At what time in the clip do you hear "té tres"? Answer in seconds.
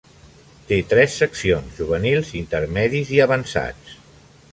0.69-1.17